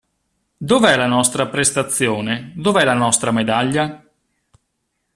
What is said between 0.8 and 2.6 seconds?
la nostra prestazione,